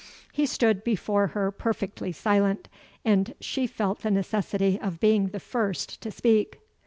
He 0.33 0.47
stood 0.47 0.83
before 0.83 1.27
her 1.27 1.51
perfectly 1.51 2.11
silent, 2.11 2.67
and 3.05 3.35
she 3.39 3.67
felt 3.67 3.99
the 3.99 4.09
necessity 4.09 4.79
of 4.81 4.99
being 4.99 5.27
the 5.27 5.39
first 5.39 6.01
to 6.01 6.09
speak. 6.09 6.57